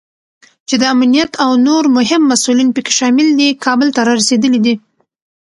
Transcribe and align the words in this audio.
چې 0.67 0.75
د 0.81 0.83
امنیت 0.95 1.31
او 1.43 1.51
نور 1.67 1.83
مهم 1.97 2.21
مسوولین 2.31 2.69
پکې 2.75 2.93
شامل 2.99 3.27
دي، 3.39 3.49
کابل 3.65 3.87
ته 3.95 4.01
رارسېدلی 4.09 4.59
دی 4.65 4.75